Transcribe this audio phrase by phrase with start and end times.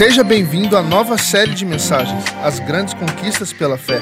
[0.00, 4.00] Seja bem-vindo à nova série de mensagens, As Grandes Conquistas pela Fé,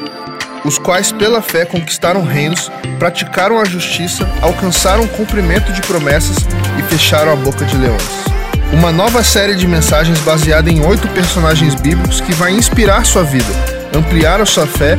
[0.65, 6.37] os quais pela fé conquistaram reinos, praticaram a justiça, alcançaram o cumprimento de promessas
[6.79, 8.25] e fecharam a boca de leões.
[8.73, 13.53] Uma nova série de mensagens baseada em oito personagens bíblicos que vai inspirar sua vida,
[13.93, 14.97] ampliar a sua fé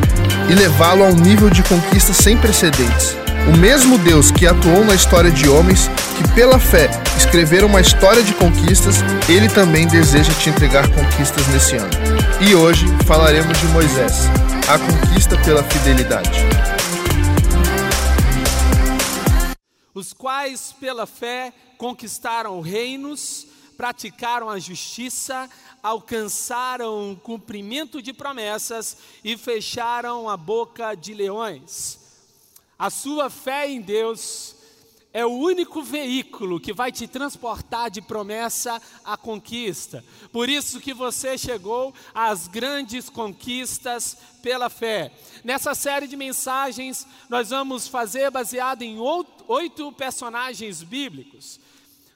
[0.50, 3.16] e levá-lo a um nível de conquista sem precedentes.
[3.48, 8.24] O mesmo Deus que atuou na história de homens que, pela fé, escreveram uma história
[8.24, 8.98] de conquistas,
[9.28, 11.90] ele também deseja te entregar conquistas nesse ano.
[12.42, 14.14] E hoje falaremos de Moisés,
[14.68, 16.40] a conquista pela fidelidade.
[19.94, 25.50] Os quais, pela fé, conquistaram reinos, praticaram a justiça,
[25.82, 31.99] alcançaram o cumprimento de promessas e fecharam a boca de leões.
[32.80, 34.56] A sua fé em Deus
[35.12, 40.02] é o único veículo que vai te transportar de promessa à conquista.
[40.32, 45.12] Por isso que você chegou às grandes conquistas pela fé.
[45.44, 48.98] Nessa série de mensagens, nós vamos fazer baseado em
[49.48, 51.60] oito personagens bíblicos.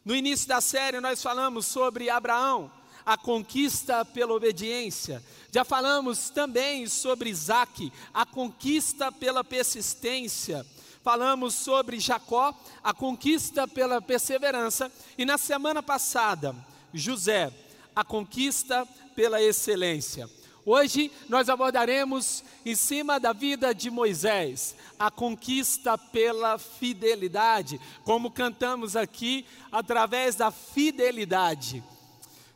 [0.05, 2.71] No início da série, nós falamos sobre Abraão,
[3.05, 5.23] a conquista pela obediência.
[5.51, 10.65] Já falamos também sobre Isaac, a conquista pela persistência.
[11.03, 14.91] Falamos sobre Jacó, a conquista pela perseverança.
[15.17, 16.55] E na semana passada,
[16.93, 17.51] José,
[17.95, 20.29] a conquista pela excelência.
[20.65, 28.95] Hoje nós abordaremos em cima da vida de Moisés, a conquista pela fidelidade, como cantamos
[28.95, 31.83] aqui, através da fidelidade.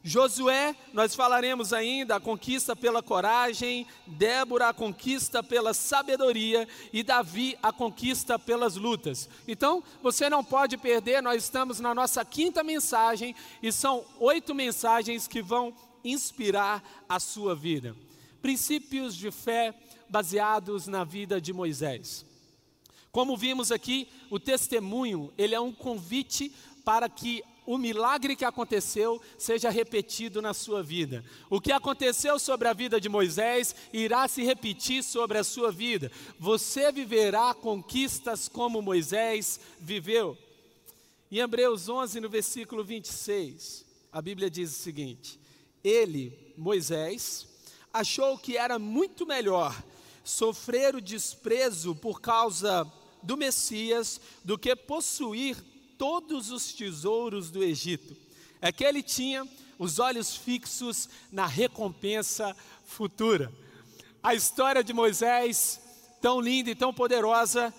[0.08, 7.60] Josué, nós falaremos ainda a conquista pela coragem, Débora a conquista pela sabedoria e Davi
[7.62, 9.28] a conquista pelas lutas.
[9.46, 15.28] Então, você não pode perder, nós estamos na nossa quinta mensagem e são oito mensagens
[15.28, 17.94] que vão inspirar a sua vida.
[18.42, 19.74] Princípios de fé
[20.08, 22.26] baseados na vida de Moisés.
[23.12, 26.50] Como vimos aqui, o testemunho, ele é um convite
[26.86, 31.24] para que o milagre que aconteceu seja repetido na sua vida.
[31.50, 36.10] O que aconteceu sobre a vida de Moisés irá se repetir sobre a sua vida.
[36.40, 40.38] Você viverá conquistas como Moisés viveu.
[41.30, 45.38] Em Hebreus 11, no versículo 26, a Bíblia diz o seguinte:
[45.84, 47.46] Ele, Moisés,
[47.92, 49.76] achou que era muito melhor
[50.24, 52.90] sofrer o desprezo por causa
[53.22, 55.58] do Messias do que possuir
[55.98, 58.16] todos os tesouros do Egito.
[58.62, 59.48] É que ele tinha
[59.78, 63.52] os olhos fixos na recompensa futura.
[64.22, 65.80] A história de Moisés,
[66.22, 67.74] tão linda e tão poderosa,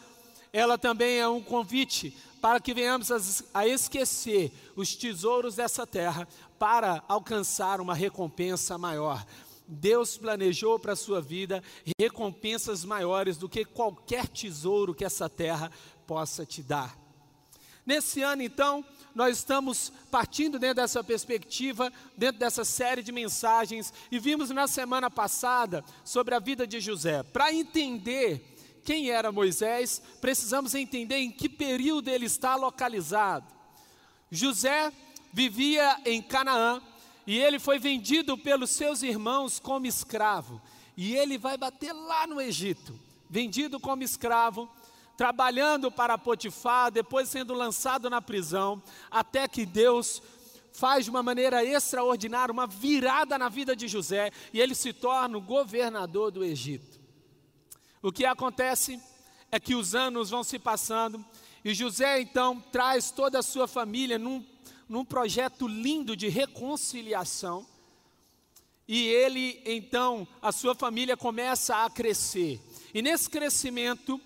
[0.52, 3.10] ela também é um convite para que venhamos
[3.52, 9.26] a esquecer os tesouros dessa terra para alcançar uma recompensa maior.
[9.66, 11.62] Deus planejou para a sua vida
[12.00, 15.70] recompensas maiores do que qualquer tesouro que essa terra
[16.06, 17.07] possa te dar.
[17.88, 18.84] Nesse ano, então,
[19.14, 25.10] nós estamos partindo dentro dessa perspectiva, dentro dessa série de mensagens, e vimos na semana
[25.10, 27.22] passada sobre a vida de José.
[27.22, 28.44] Para entender
[28.84, 33.46] quem era Moisés, precisamos entender em que período ele está localizado.
[34.30, 34.92] José
[35.32, 36.82] vivia em Canaã
[37.26, 40.60] e ele foi vendido pelos seus irmãos como escravo.
[40.94, 43.00] E ele vai bater lá no Egito,
[43.30, 44.68] vendido como escravo
[45.18, 48.80] trabalhando para Potifar, depois sendo lançado na prisão,
[49.10, 50.22] até que Deus
[50.72, 55.36] faz de uma maneira extraordinária uma virada na vida de José e ele se torna
[55.36, 57.00] o governador do Egito.
[58.00, 59.02] O que acontece
[59.50, 61.24] é que os anos vão se passando
[61.64, 64.46] e José então traz toda a sua família num,
[64.88, 67.66] num projeto lindo de reconciliação.
[68.86, 72.60] E ele, então, a sua família começa a crescer.
[72.94, 74.18] E nesse crescimento,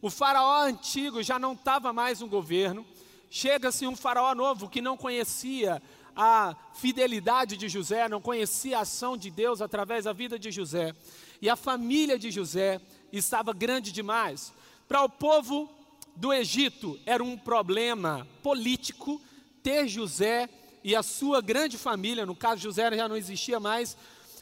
[0.00, 2.86] o faraó antigo já não estava mais no governo.
[3.30, 5.82] Chega-se um faraó novo que não conhecia
[6.16, 10.94] a fidelidade de José, não conhecia a ação de Deus através da vida de José.
[11.40, 12.80] E a família de José
[13.12, 14.52] estava grande demais.
[14.86, 15.70] Para o povo
[16.16, 19.20] do Egito era um problema político
[19.62, 20.48] ter José
[20.82, 23.96] e a sua grande família, no caso José já não existia mais,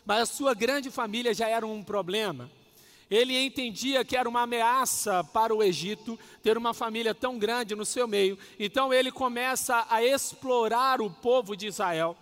[0.04, 2.50] mas a sua grande família já era um problema.
[3.10, 7.84] Ele entendia que era uma ameaça para o Egito ter uma família tão grande no
[7.84, 8.36] seu meio.
[8.58, 12.16] Então ele começa a explorar o povo de Israel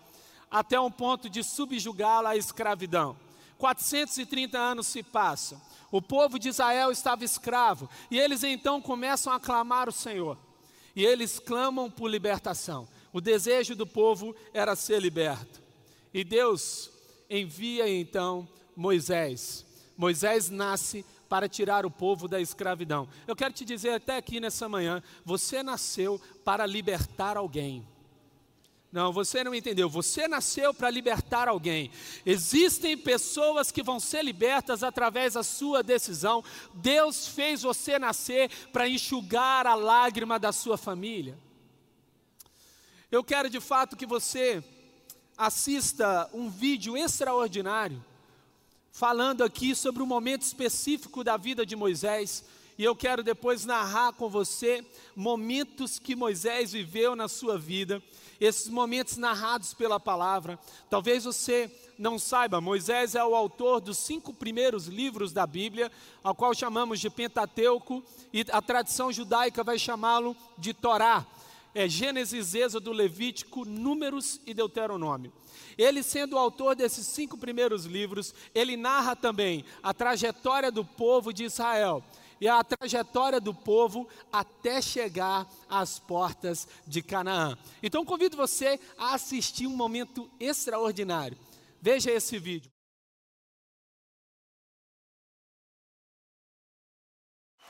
[0.50, 3.16] até um ponto de subjugá-la à escravidão.
[3.58, 5.60] 430 anos se passam.
[5.90, 10.36] O povo de Israel estava escravo e eles então começam a clamar o Senhor.
[10.94, 12.86] E eles clamam por libertação.
[13.12, 15.62] O desejo do povo era ser liberto.
[16.12, 16.90] E Deus
[17.28, 18.46] envia então
[18.76, 19.64] Moisés.
[19.96, 23.08] Moisés nasce para tirar o povo da escravidão.
[23.26, 27.86] Eu quero te dizer até aqui nessa manhã: você nasceu para libertar alguém.
[28.94, 29.88] Não, você não entendeu.
[29.88, 31.90] Você nasceu para libertar alguém.
[32.24, 36.44] Existem pessoas que vão ser libertas através da sua decisão.
[36.74, 41.36] Deus fez você nascer para enxugar a lágrima da sua família.
[43.10, 44.62] Eu quero de fato que você
[45.36, 48.00] assista um vídeo extraordinário
[48.94, 52.44] falando aqui sobre um momento específico da vida de Moisés.
[52.78, 54.86] E eu quero depois narrar com você
[55.16, 58.00] momentos que Moisés viveu na sua vida
[58.40, 60.56] esses momentos narrados pela palavra.
[60.88, 61.68] Talvez você
[61.98, 65.90] não saiba, Moisés é o autor dos cinco primeiros livros da Bíblia,
[66.22, 68.00] ao qual chamamos de Pentateuco,
[68.32, 71.26] e a tradição judaica vai chamá-lo de Torá.
[71.74, 75.32] É Gênesis, Êxodo, Levítico, Números e Deuteronômio.
[75.76, 81.32] Ele, sendo o autor desses cinco primeiros livros, ele narra também a trajetória do povo
[81.32, 82.02] de Israel
[82.40, 87.56] e a trajetória do povo até chegar às portas de Canaã.
[87.82, 91.36] Então convido você a assistir um momento extraordinário.
[91.80, 92.70] Veja esse vídeo.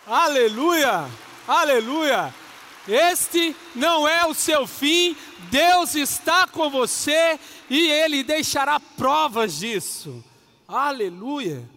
[0.06, 1.08] Aleluia!
[1.48, 2.43] Aleluia!
[2.86, 5.16] Este não é o seu fim,
[5.50, 7.38] Deus está com você
[7.70, 10.22] e Ele deixará provas disso.
[10.68, 11.68] Aleluia!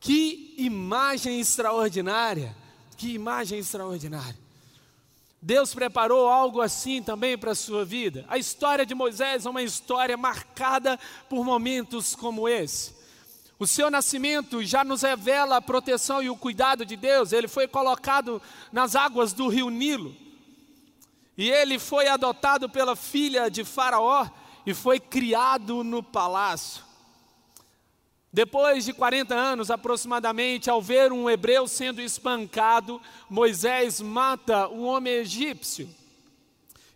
[0.00, 2.56] Que imagem extraordinária!
[2.96, 4.38] Que imagem extraordinária!
[5.42, 8.26] Deus preparou algo assim também para a sua vida.
[8.28, 10.98] A história de Moisés é uma história marcada
[11.28, 12.99] por momentos como esse.
[13.60, 17.30] O seu nascimento já nos revela a proteção e o cuidado de Deus.
[17.30, 18.40] Ele foi colocado
[18.72, 20.16] nas águas do rio Nilo.
[21.36, 24.26] E ele foi adotado pela filha de Faraó
[24.64, 26.82] e foi criado no palácio.
[28.32, 32.98] Depois de 40 anos aproximadamente, ao ver um hebreu sendo espancado,
[33.28, 35.86] Moisés mata um homem egípcio.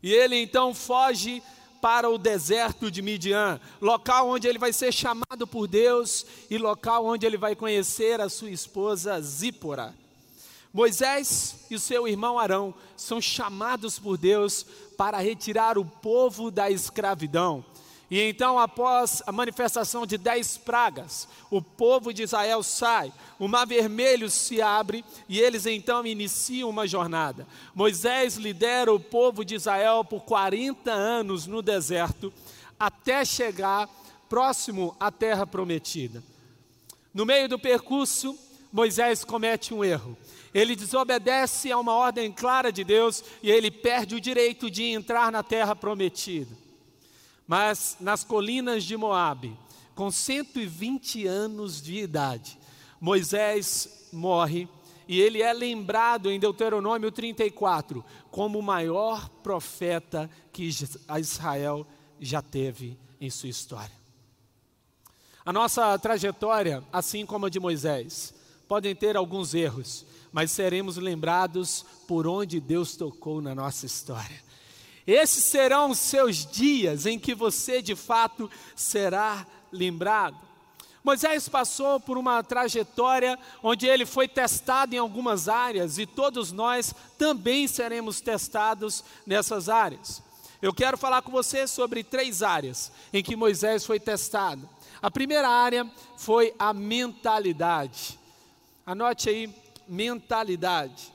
[0.02, 1.42] E ele então foge
[1.84, 7.04] para o deserto de Midian, local onde ele vai ser chamado por Deus e local
[7.04, 9.94] onde ele vai conhecer a sua esposa Zípora.
[10.72, 14.64] Moisés e seu irmão Arão são chamados por Deus
[14.96, 17.62] para retirar o povo da escravidão.
[18.10, 23.66] E então, após a manifestação de dez pragas, o povo de Israel sai, o mar
[23.66, 27.46] vermelho se abre e eles então iniciam uma jornada.
[27.74, 32.32] Moisés lidera o povo de Israel por 40 anos no deserto,
[32.78, 33.88] até chegar
[34.28, 36.22] próximo à terra prometida.
[37.12, 38.38] No meio do percurso,
[38.72, 40.16] Moisés comete um erro.
[40.52, 45.32] Ele desobedece a uma ordem clara de Deus e ele perde o direito de entrar
[45.32, 46.63] na terra prometida.
[47.46, 49.56] Mas nas colinas de Moabe,
[49.94, 52.58] com 120 anos de idade,
[53.00, 54.68] Moisés morre
[55.06, 60.70] e ele é lembrado em Deuteronômio 34 como o maior profeta que
[61.18, 61.86] Israel
[62.18, 64.04] já teve em sua história.
[65.44, 68.32] A nossa trajetória, assim como a de Moisés,
[68.66, 74.42] podem ter alguns erros, mas seremos lembrados por onde Deus tocou na nossa história.
[75.06, 80.36] Esses serão os seus dias em que você de fato será lembrado.
[81.04, 86.94] Moisés passou por uma trajetória onde ele foi testado em algumas áreas e todos nós
[87.18, 90.22] também seremos testados nessas áreas.
[90.62, 94.66] Eu quero falar com você sobre três áreas em que Moisés foi testado.
[95.02, 95.86] A primeira área
[96.16, 98.18] foi a mentalidade.
[98.86, 99.54] Anote aí,
[99.86, 101.12] mentalidade.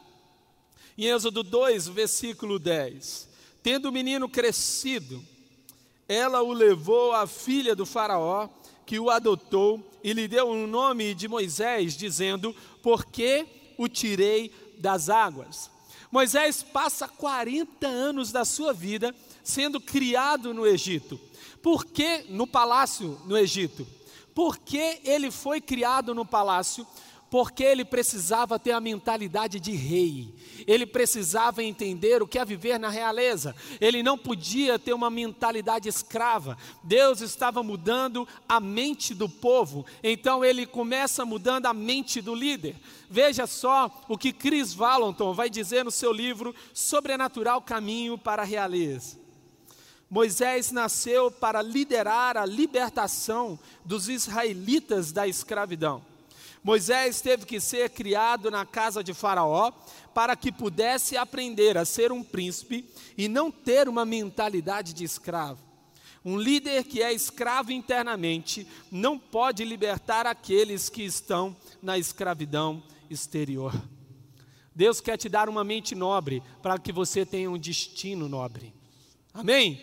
[0.95, 3.28] Em Êxodo 2, versículo 10.
[3.71, 5.23] Tendo o menino crescido,
[6.07, 8.49] ela o levou à filha do Faraó,
[8.83, 13.45] que o adotou, e lhe deu o nome de Moisés, dizendo: Porque
[13.77, 15.69] o tirei das águas.
[16.11, 21.21] Moisés passa 40 anos da sua vida sendo criado no Egito.
[21.61, 23.85] Por que no palácio no Egito?
[24.33, 26.87] Porque ele foi criado no palácio
[27.29, 30.33] porque ele precisava ter a mentalidade de rei,
[30.65, 35.87] ele precisava entender o que é viver na realeza, ele não podia ter uma mentalidade
[35.87, 36.57] escrava.
[36.83, 42.75] Deus estava mudando a mente do povo, então ele começa mudando a mente do líder.
[43.09, 48.45] Veja só o que Chris Valenton vai dizer no seu livro Sobrenatural Caminho para a
[48.45, 49.19] Realeza.
[50.09, 56.08] Moisés nasceu para liderar a libertação dos israelitas da escravidão.
[56.63, 59.71] Moisés teve que ser criado na casa de Faraó
[60.13, 62.85] para que pudesse aprender a ser um príncipe
[63.17, 65.63] e não ter uma mentalidade de escravo.
[66.23, 73.73] Um líder que é escravo internamente não pode libertar aqueles que estão na escravidão exterior.
[74.75, 78.73] Deus quer te dar uma mente nobre para que você tenha um destino nobre.
[79.33, 79.81] Amém?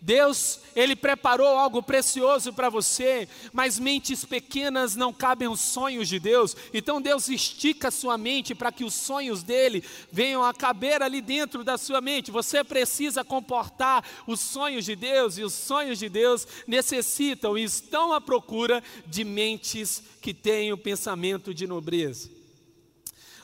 [0.00, 6.20] Deus, Ele preparou algo precioso para você, mas mentes pequenas não cabem os sonhos de
[6.20, 6.56] Deus.
[6.72, 11.20] Então Deus estica a sua mente para que os sonhos dele venham a caber ali
[11.20, 12.30] dentro da sua mente.
[12.30, 18.12] Você precisa comportar os sonhos de Deus, e os sonhos de Deus necessitam e estão
[18.12, 22.37] à procura de mentes que tenham pensamento de nobreza.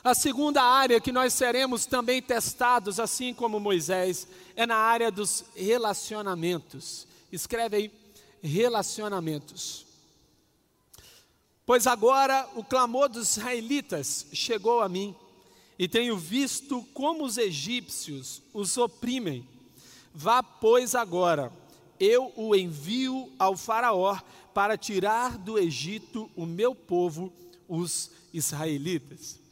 [0.05, 5.43] A segunda área que nós seremos também testados, assim como Moisés, é na área dos
[5.55, 7.07] relacionamentos.
[7.31, 7.91] Escreve aí,
[8.39, 9.83] relacionamentos.
[11.65, 15.15] Pois agora o clamor dos israelitas chegou a mim,
[15.79, 19.43] e tenho visto como os egípcios os oprimem.
[20.13, 21.51] Vá, pois, agora,
[21.99, 24.19] eu o envio ao Faraó
[24.53, 27.33] para tirar do Egito o meu povo,
[27.67, 29.43] os israelitas.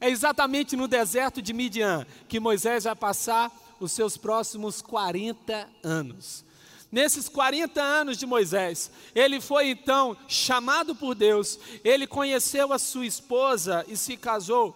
[0.00, 6.44] É exatamente no deserto de Midian que Moisés vai passar os seus próximos 40 anos.
[6.90, 13.06] Nesses 40 anos de Moisés, ele foi então chamado por Deus, ele conheceu a sua
[13.06, 14.74] esposa e se casou.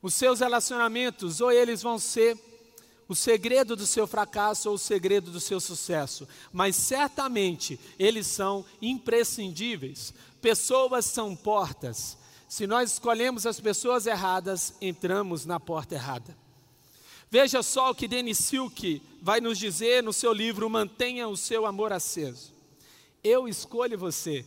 [0.00, 2.38] Os seus relacionamentos, ou eles vão ser
[3.08, 8.64] o segredo do seu fracasso ou o segredo do seu sucesso, mas certamente eles são
[8.82, 10.12] imprescindíveis.
[10.42, 12.17] Pessoas são portas,
[12.48, 16.34] se nós escolhemos as pessoas erradas, entramos na porta errada.
[17.30, 21.66] Veja só o que Denis Silk vai nos dizer no seu livro Mantenha o seu
[21.66, 22.54] amor aceso.
[23.22, 24.46] Eu escolho você.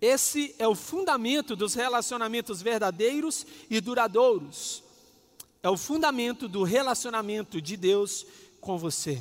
[0.00, 4.84] Esse é o fundamento dos relacionamentos verdadeiros e duradouros.
[5.60, 8.24] É o fundamento do relacionamento de Deus
[8.60, 9.20] com você.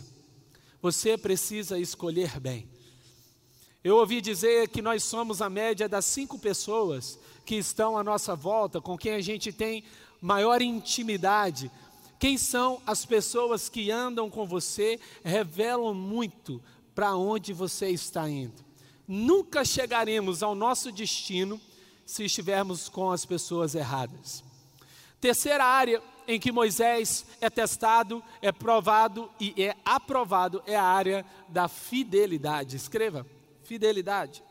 [0.82, 2.73] Você precisa escolher bem.
[3.84, 8.34] Eu ouvi dizer que nós somos a média das cinco pessoas que estão à nossa
[8.34, 9.84] volta, com quem a gente tem
[10.22, 11.70] maior intimidade.
[12.18, 16.62] Quem são as pessoas que andam com você revelam muito
[16.96, 18.64] para onde você está indo.
[19.06, 21.60] Nunca chegaremos ao nosso destino
[22.06, 24.46] se estivermos com as pessoas erradas.
[25.20, 31.26] Terceira área em que Moisés é testado, é provado e é aprovado é a área
[31.50, 32.78] da fidelidade.
[32.78, 33.26] Escreva:
[33.64, 34.44] fidelidade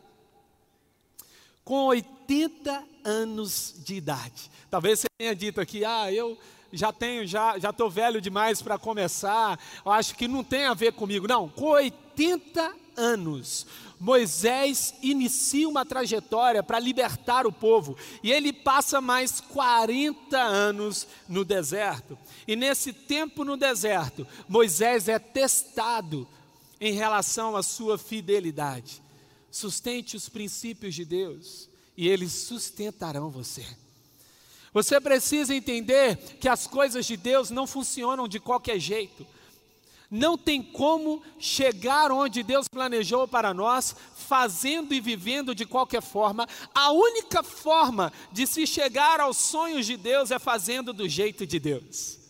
[1.65, 4.51] com 80 anos de idade.
[4.71, 6.37] Talvez você tenha dito aqui, ah, eu
[6.73, 10.75] já tenho, já já estou velho demais para começar, eu acho que não tem a
[10.75, 11.29] ver comigo.
[11.29, 13.67] Não, com 80 anos,
[14.01, 21.45] Moisés inicia uma trajetória para libertar o povo, e ele passa mais 40 anos no
[21.45, 22.19] deserto.
[22.49, 26.27] E nesse tempo no deserto, Moisés é testado
[26.81, 29.02] em relação à sua fidelidade.
[29.53, 33.67] Sustente os princípios de Deus e eles sustentarão você.
[34.73, 39.27] Você precisa entender que as coisas de Deus não funcionam de qualquer jeito.
[40.11, 46.49] Não tem como chegar onde Deus planejou para nós, fazendo e vivendo de qualquer forma.
[46.75, 51.59] A única forma de se chegar aos sonhos de Deus é fazendo do jeito de
[51.59, 52.22] Deus.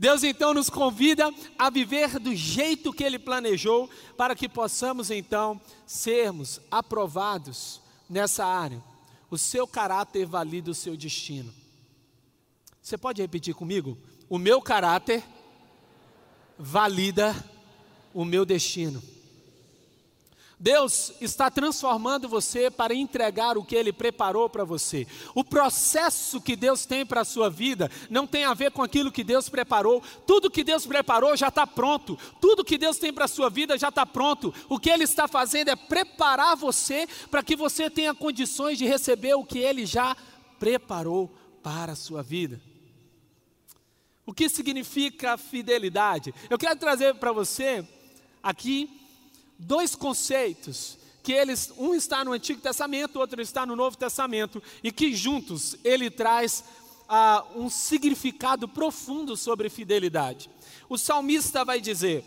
[0.00, 5.60] Deus então nos convida a viver do jeito que Ele planejou, para que possamos então
[5.84, 8.82] sermos aprovados nessa área.
[9.30, 11.52] O seu caráter valida o seu destino.
[12.80, 13.98] Você pode repetir comigo?
[14.26, 15.22] O meu caráter
[16.58, 17.36] valida
[18.14, 19.02] o meu destino.
[20.62, 25.06] Deus está transformando você para entregar o que Ele preparou para você.
[25.34, 29.10] O processo que Deus tem para a sua vida não tem a ver com aquilo
[29.10, 30.02] que Deus preparou.
[30.26, 32.18] Tudo que Deus preparou já está pronto.
[32.42, 34.52] Tudo que Deus tem para a sua vida já está pronto.
[34.68, 39.32] O que Ele está fazendo é preparar você para que você tenha condições de receber
[39.32, 40.14] o que Ele já
[40.58, 42.60] preparou para a sua vida.
[44.26, 46.34] O que significa fidelidade?
[46.50, 47.82] Eu quero trazer para você
[48.42, 48.99] aqui
[49.60, 54.90] dois conceitos que eles, um está no Antigo Testamento, outro está no Novo Testamento, e
[54.90, 56.64] que juntos ele traz
[57.08, 60.50] ah, um significado profundo sobre fidelidade.
[60.88, 62.24] O salmista vai dizer: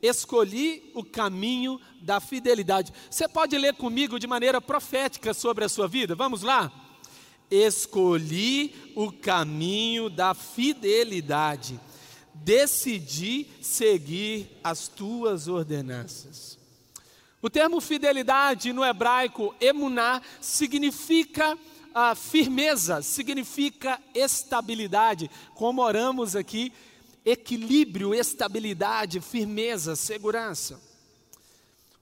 [0.00, 2.92] Escolhi o caminho da fidelidade.
[3.10, 6.14] Você pode ler comigo de maneira profética sobre a sua vida?
[6.14, 6.72] Vamos lá?
[7.50, 11.80] Escolhi o caminho da fidelidade,
[12.34, 16.57] decidi seguir as tuas ordenanças.
[17.40, 21.56] O termo fidelidade no hebraico, emuná, significa
[21.94, 25.30] ah, firmeza, significa estabilidade.
[25.54, 26.72] Como oramos aqui,
[27.24, 30.80] equilíbrio, estabilidade, firmeza, segurança.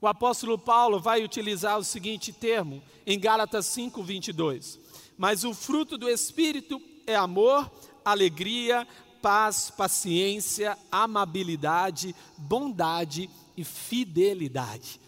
[0.00, 4.78] O apóstolo Paulo vai utilizar o seguinte termo em Gálatas 5, 22.
[5.18, 7.70] Mas o fruto do Espírito é amor,
[8.04, 8.86] alegria,
[9.20, 15.00] paz, paciência, amabilidade, bondade e fidelidade.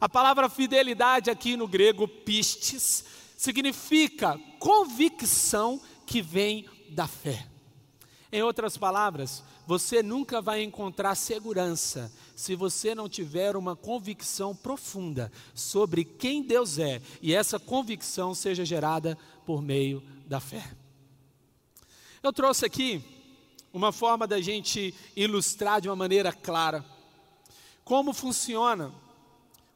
[0.00, 3.04] A palavra fidelidade aqui no grego pistes
[3.36, 7.46] significa convicção que vem da fé.
[8.30, 15.30] Em outras palavras, você nunca vai encontrar segurança se você não tiver uma convicção profunda
[15.54, 20.76] sobre quem Deus é e essa convicção seja gerada por meio da fé.
[22.22, 23.02] Eu trouxe aqui
[23.72, 26.84] uma forma da gente ilustrar de uma maneira clara
[27.84, 28.92] como funciona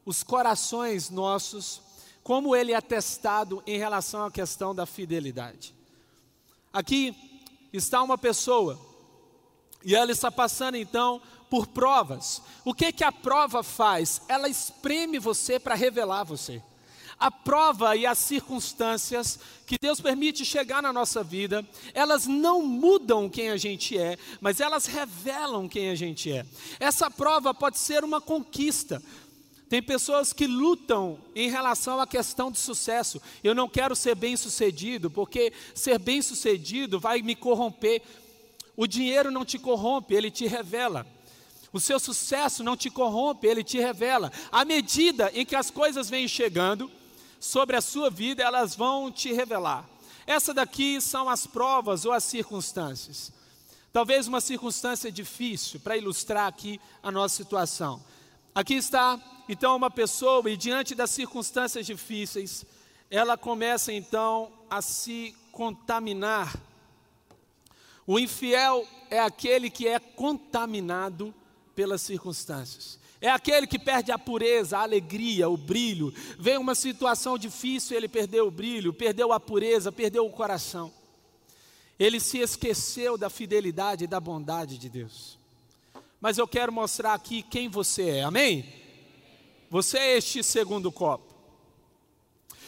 [0.09, 1.83] os corações nossos,
[2.23, 5.71] como ele é testado em relação à questão da fidelidade.
[6.73, 7.15] Aqui
[7.71, 8.79] está uma pessoa
[9.85, 12.41] e ela está passando então por provas.
[12.65, 14.23] O que que a prova faz?
[14.27, 16.59] Ela espreme você para revelar você.
[17.19, 21.63] A prova e as circunstâncias que Deus permite chegar na nossa vida,
[21.93, 26.43] elas não mudam quem a gente é, mas elas revelam quem a gente é.
[26.79, 29.03] Essa prova pode ser uma conquista.
[29.69, 33.21] Tem pessoas que lutam em relação à questão de sucesso.
[33.43, 38.01] Eu não quero ser bem-sucedido, porque ser bem-sucedido vai me corromper.
[38.75, 41.05] O dinheiro não te corrompe, ele te revela.
[41.71, 44.31] O seu sucesso não te corrompe, ele te revela.
[44.51, 46.89] À medida em que as coisas vêm chegando
[47.39, 49.87] sobre a sua vida, elas vão te revelar.
[50.25, 53.31] Essa daqui são as provas ou as circunstâncias.
[53.93, 58.01] Talvez uma circunstância difícil para ilustrar aqui a nossa situação.
[58.53, 62.65] Aqui está então uma pessoa e diante das circunstâncias difíceis,
[63.09, 66.69] ela começa então a se contaminar
[68.11, 71.31] o infiel é aquele que é contaminado
[71.75, 72.97] pelas circunstâncias.
[73.21, 76.11] É aquele que perde a pureza, a alegria, o brilho.
[76.39, 80.91] Vem uma situação difícil, ele perdeu o brilho, perdeu a pureza, perdeu o coração.
[81.99, 85.38] Ele se esqueceu da fidelidade e da bondade de Deus.
[86.21, 88.65] Mas eu quero mostrar aqui quem você é, amém?
[89.69, 91.28] Você é este segundo copo.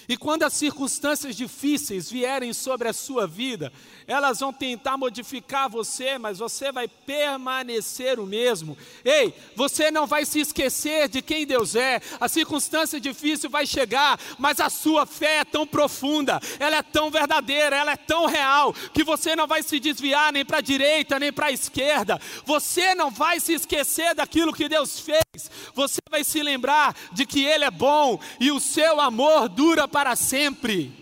[0.08, 3.72] E quando as circunstâncias difíceis vierem sobre a sua vida,
[4.08, 8.78] elas vão tentar modificar você, mas você vai permanecer o mesmo.
[9.06, 12.02] Ei, você não vai se esquecer de quem Deus é.
[12.20, 17.10] A circunstância difícil vai chegar, mas a sua fé é tão profunda, ela é tão
[17.10, 21.20] verdadeira, ela é tão real, que você não vai se desviar nem para a direita,
[21.20, 22.20] nem para a esquerda.
[22.46, 25.22] Você não vai se esquecer daquilo que Deus fez.
[25.74, 30.16] Você vai se lembrar de que Ele é bom e o seu amor dura para
[30.16, 30.94] sempre.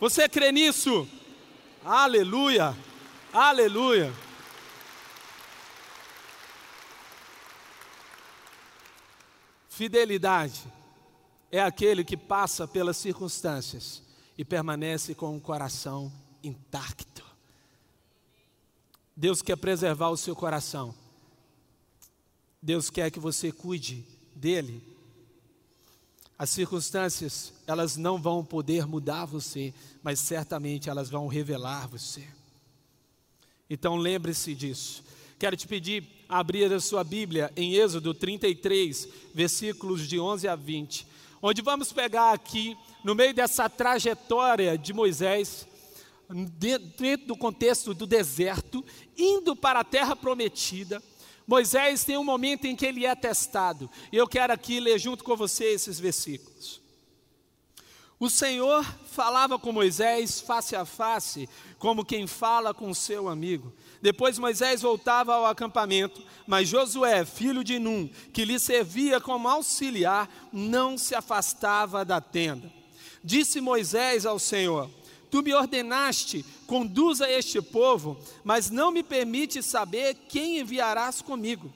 [0.00, 1.06] Você crê nisso?
[1.84, 2.76] Aleluia,
[3.32, 4.12] aleluia.
[9.68, 10.62] Fidelidade
[11.50, 14.02] é aquele que passa pelas circunstâncias
[14.38, 16.12] e permanece com o coração
[16.42, 17.24] intacto.
[19.16, 20.94] Deus quer preservar o seu coração.
[22.64, 24.02] Deus quer que você cuide
[24.34, 24.82] dele.
[26.38, 32.26] As circunstâncias, elas não vão poder mudar você, mas certamente elas vão revelar você.
[33.68, 35.04] Então lembre-se disso.
[35.38, 40.56] Quero te pedir a abrir a sua Bíblia em Êxodo 33, versículos de 11 a
[40.56, 41.06] 20,
[41.42, 42.74] onde vamos pegar aqui,
[43.04, 45.68] no meio dessa trajetória de Moisés,
[46.58, 48.82] dentro do contexto do deserto,
[49.18, 51.02] indo para a terra prometida.
[51.46, 55.22] Moisés tem um momento em que ele é testado, e eu quero aqui ler junto
[55.22, 56.82] com você esses versículos.
[58.18, 63.74] O Senhor falava com Moisés face a face, como quem fala com seu amigo.
[64.00, 70.30] Depois Moisés voltava ao acampamento, mas Josué, filho de Num, que lhe servia como auxiliar,
[70.52, 72.72] não se afastava da tenda.
[73.22, 74.88] Disse Moisés ao Senhor:
[75.34, 81.72] Tu me ordenaste, conduza este povo, mas não me permite saber quem enviarás comigo.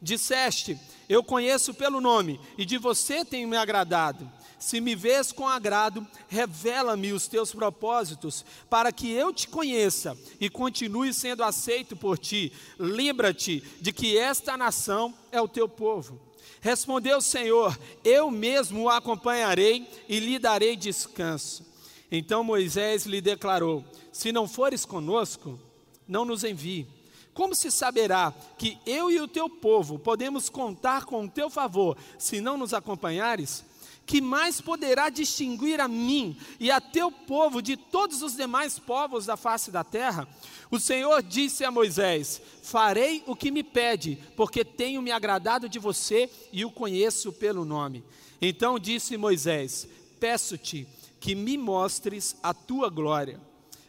[0.00, 4.30] Disseste: Eu conheço pelo nome, e de você tenho me agradado.
[4.60, 10.48] Se me vês com agrado, revela-me os teus propósitos, para que eu te conheça e
[10.48, 12.52] continue sendo aceito por ti.
[12.78, 16.16] Lembra-te de que esta nação é o teu povo.
[16.60, 21.69] Respondeu o Senhor: Eu mesmo o acompanharei e lhe darei descanso.
[22.10, 25.58] Então Moisés lhe declarou: Se não fores conosco,
[26.06, 26.86] não nos envie.
[27.32, 31.96] Como se saberá que eu e o teu povo podemos contar com o teu favor
[32.18, 33.64] se não nos acompanhares?
[34.10, 39.26] que mais poderá distinguir a mim e a teu povo de todos os demais povos
[39.26, 40.26] da face da terra?
[40.68, 45.78] O Senhor disse a Moisés: Farei o que me pede, porque tenho me agradado de
[45.78, 48.02] você e o conheço pelo nome.
[48.42, 49.86] Então disse Moisés:
[50.18, 50.88] Peço-te
[51.20, 53.38] que me mostres a tua glória.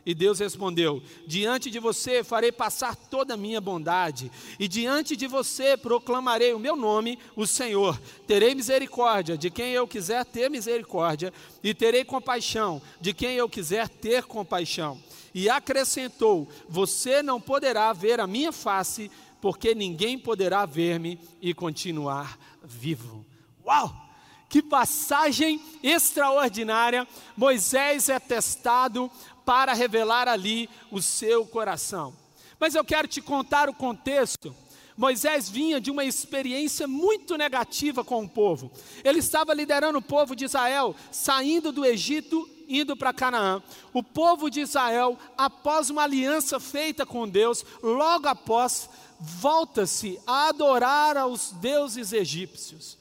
[0.05, 5.27] E Deus respondeu: Diante de você farei passar toda a minha bondade, e diante de
[5.27, 7.99] você proclamarei o meu nome, o Senhor.
[8.25, 11.31] Terei misericórdia de quem eu quiser ter misericórdia,
[11.63, 14.99] e terei compaixão de quem eu quiser ter compaixão.
[15.33, 22.39] E acrescentou: Você não poderá ver a minha face, porque ninguém poderá ver-me e continuar
[22.63, 23.23] vivo.
[23.63, 24.10] Uau!
[24.51, 27.07] Que passagem extraordinária!
[27.37, 29.09] Moisés é testado
[29.45, 32.13] para revelar ali o seu coração.
[32.59, 34.53] Mas eu quero te contar o contexto.
[34.97, 38.69] Moisés vinha de uma experiência muito negativa com o povo.
[39.05, 43.63] Ele estava liderando o povo de Israel, saindo do Egito, indo para Canaã.
[43.93, 51.15] O povo de Israel, após uma aliança feita com Deus, logo após, volta-se a adorar
[51.15, 52.99] aos deuses egípcios.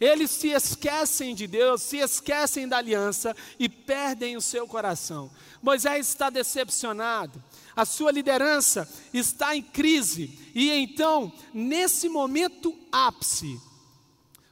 [0.00, 5.30] Eles se esquecem de Deus, se esquecem da aliança e perdem o seu coração.
[5.60, 7.42] Moisés está decepcionado,
[7.76, 13.60] a sua liderança está em crise, e então, nesse momento ápice,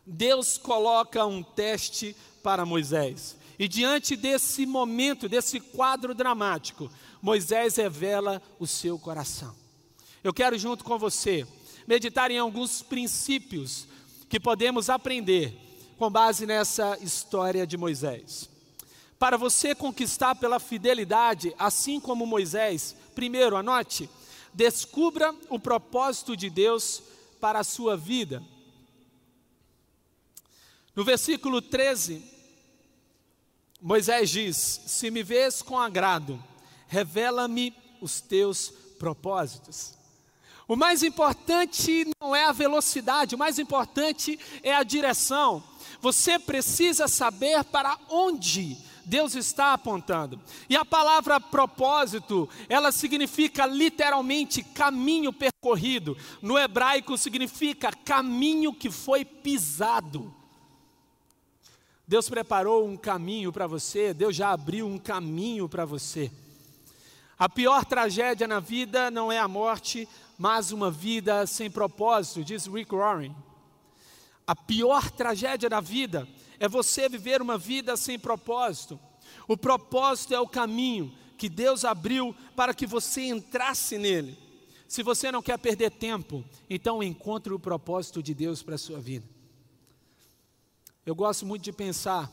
[0.06, 3.36] Deus coloca um teste para Moisés.
[3.58, 9.54] E diante desse momento, desse quadro dramático, Moisés revela o seu coração.
[10.22, 11.46] Eu quero, junto com você,
[11.86, 13.88] meditar em alguns princípios
[14.28, 15.56] que podemos aprender
[15.96, 18.48] com base nessa história de Moisés.
[19.18, 24.08] Para você conquistar pela fidelidade, assim como Moisés, primeiro anote,
[24.54, 27.02] descubra o propósito de Deus
[27.40, 28.42] para a sua vida.
[30.94, 32.22] No versículo 13,
[33.80, 36.42] Moisés diz: Se me vês com agrado,
[36.86, 39.97] revela-me os teus propósitos.
[40.68, 45.64] O mais importante não é a velocidade, o mais importante é a direção.
[45.98, 50.38] Você precisa saber para onde Deus está apontando.
[50.68, 56.14] E a palavra propósito, ela significa literalmente caminho percorrido.
[56.42, 60.34] No hebraico significa caminho que foi pisado.
[62.06, 66.30] Deus preparou um caminho para você, Deus já abriu um caminho para você.
[67.38, 72.66] A pior tragédia na vida não é a morte, mas uma vida sem propósito, diz
[72.66, 73.34] Rick Warren.
[74.44, 76.26] A pior tragédia da vida
[76.58, 78.98] é você viver uma vida sem propósito.
[79.46, 84.36] O propósito é o caminho que Deus abriu para que você entrasse nele.
[84.88, 88.98] Se você não quer perder tempo, então encontre o propósito de Deus para a sua
[88.98, 89.28] vida.
[91.06, 92.32] Eu gosto muito de pensar: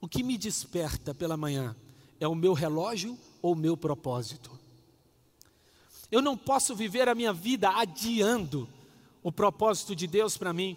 [0.00, 1.74] o que me desperta pela manhã
[2.20, 4.50] é o meu relógio ou meu propósito?
[6.10, 8.68] Eu não posso viver a minha vida adiando
[9.22, 10.76] o propósito de Deus para mim.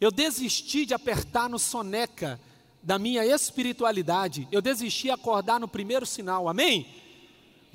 [0.00, 2.38] Eu desisti de apertar no soneca
[2.82, 4.46] da minha espiritualidade.
[4.52, 6.48] Eu desisti de acordar no primeiro sinal.
[6.48, 6.86] Amém?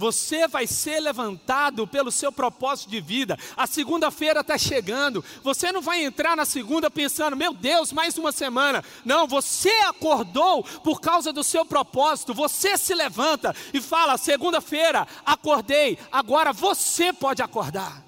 [0.02, 3.38] Você vai ser levantado pelo seu propósito de vida.
[3.56, 5.24] A segunda-feira está chegando.
[5.44, 8.84] Você não vai entrar na segunda pensando, meu Deus, mais uma semana.
[9.06, 12.34] Não, você acordou por causa do seu propósito.
[12.34, 16.00] Você se levanta e fala: segunda-feira, acordei.
[16.12, 18.04] Agora você pode acordar.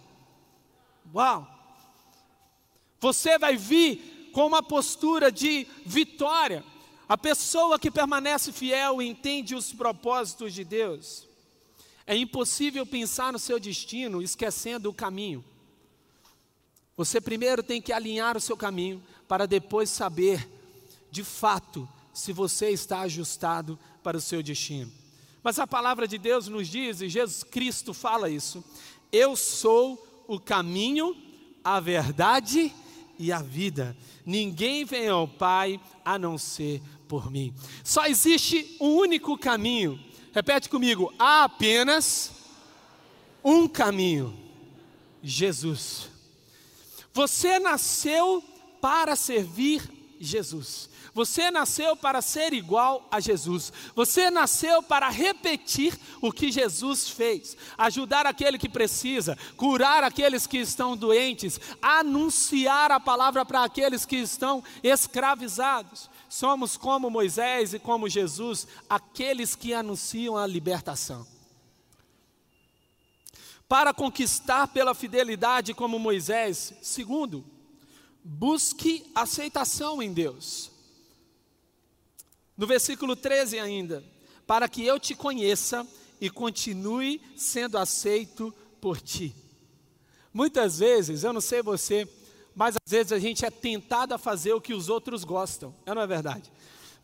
[1.13, 1.47] Uau!
[2.99, 6.65] Você vai vir com uma postura de vitória.
[7.08, 11.32] A pessoa que permanece fiel entende os propósitos de Deus.
[12.05, 15.43] É impossível pensar no seu destino esquecendo o caminho.
[16.95, 20.47] Você primeiro tem que alinhar o seu caminho para depois saber,
[21.09, 24.91] de fato, se você está ajustado para o seu destino.
[25.41, 28.63] Mas a palavra de Deus nos diz, e Jesus Cristo fala isso:
[29.11, 31.15] Eu sou o caminho,
[31.63, 32.73] a verdade
[33.17, 33.95] e a vida.
[34.25, 37.53] Ninguém vem ao Pai a não ser por mim.
[37.83, 39.99] Só existe um único caminho
[40.34, 42.32] Repete comigo: há apenas
[43.43, 44.38] um caminho,
[45.22, 46.10] Jesus.
[47.13, 48.43] Você nasceu
[48.82, 49.82] para servir
[50.19, 50.89] Jesus.
[51.13, 53.72] Você nasceu para ser igual a Jesus.
[53.96, 60.58] Você nasceu para repetir o que Jesus fez, ajudar aquele que precisa, curar aqueles que
[60.58, 66.10] estão doentes, anunciar a palavra para aqueles que estão escravizados.
[66.34, 71.28] Somos como Moisés e como Jesus, aqueles que anunciam a libertação.
[73.69, 77.46] Para conquistar pela fidelidade como Moisés, segundo,
[78.24, 80.72] busque aceitação em Deus.
[82.58, 84.04] No versículo 13 ainda,
[84.48, 85.88] para que eu te conheça
[86.19, 89.36] e continue sendo aceito por ti.
[90.34, 92.10] Muitas vezes, eu não sei você,
[92.55, 95.93] mas às vezes a gente é tentado a fazer o que os outros gostam, é
[95.93, 96.51] não é verdade?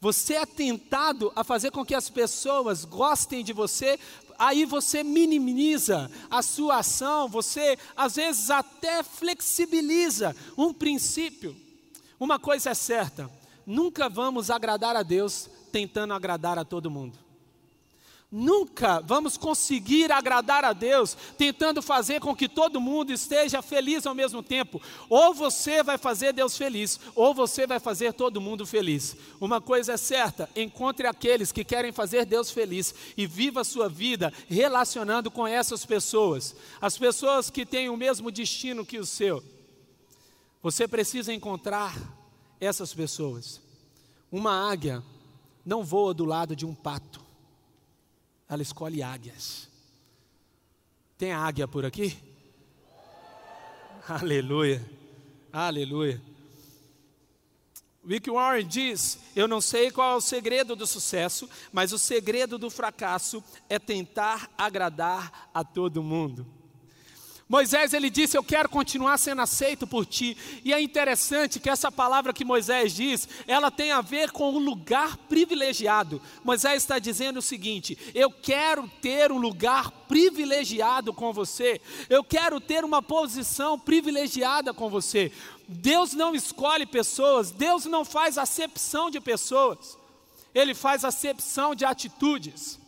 [0.02, 4.00] Você é tentado a fazer com que as pessoas gostem de você,
[4.38, 11.56] aí você minimiza a sua ação, você às vezes até flexibiliza um princípio.
[12.18, 13.30] Uma coisa é certa:
[13.66, 17.18] nunca vamos agradar a Deus tentando agradar a todo mundo.
[18.32, 24.14] Nunca vamos conseguir agradar a Deus tentando fazer com que todo mundo esteja feliz ao
[24.14, 24.80] mesmo tempo.
[25.10, 29.16] Ou você vai fazer Deus feliz, ou você vai fazer todo mundo feliz.
[29.42, 33.90] Uma coisa é certa: encontre aqueles que querem fazer Deus feliz e viva a sua
[33.90, 39.44] vida relacionando com essas pessoas, as pessoas que têm o mesmo destino que o seu.
[40.62, 41.98] Você precisa encontrar
[42.62, 43.60] essas pessoas.
[44.32, 45.02] Uma águia
[45.66, 47.29] não voa do lado de um pato
[48.50, 49.70] ela escolhe águias.
[51.18, 52.18] Tem águia por aqui?
[54.10, 54.84] Aleluia,
[55.54, 56.20] aleluia.
[58.04, 62.58] Rick Warren diz: Eu não sei qual é o segredo do sucesso, mas o segredo
[62.58, 66.48] do fracasso é tentar agradar a todo mundo.
[67.50, 70.38] Moisés ele disse: Eu quero continuar sendo aceito por ti.
[70.64, 74.60] E é interessante que essa palavra que Moisés diz, ela tem a ver com o
[74.60, 76.22] lugar privilegiado.
[76.44, 81.82] Moisés está dizendo o seguinte: Eu quero ter um lugar privilegiado com você.
[82.08, 85.32] Eu quero ter uma posição privilegiada com você.
[85.68, 89.98] Deus não escolhe pessoas, Deus não faz acepção de pessoas.
[90.54, 92.79] Ele faz acepção de atitudes.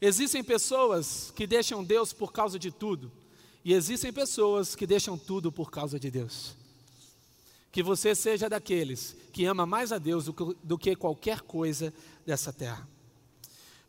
[0.00, 3.12] Existem pessoas que deixam Deus por causa de tudo,
[3.64, 6.56] e existem pessoas que deixam tudo por causa de Deus.
[7.70, 11.92] Que você seja daqueles que ama mais a Deus do que, do que qualquer coisa
[12.24, 12.88] dessa terra.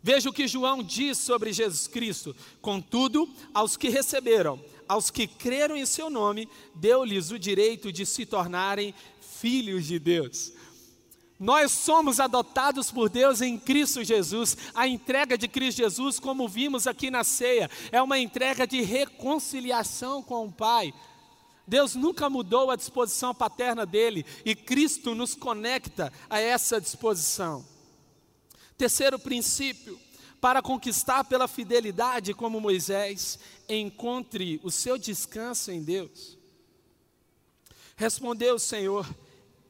[0.04, 5.76] Veja o que João diz sobre Jesus Cristo: contudo, aos que receberam, aos que creram
[5.76, 10.54] em seu nome, deu-lhes o direito de se tornarem filhos de Deus.
[11.42, 14.56] Nós somos adotados por Deus em Cristo Jesus.
[14.76, 20.22] A entrega de Cristo Jesus, como vimos aqui na ceia, é uma entrega de reconciliação
[20.22, 20.94] com o Pai.
[21.66, 27.66] Deus nunca mudou a disposição paterna dele e Cristo nos conecta a essa disposição.
[28.78, 30.00] Terceiro princípio,
[30.40, 36.38] para conquistar pela fidelidade como Moisés, encontre o seu descanso em Deus.
[37.96, 39.10] Respondeu o Senhor: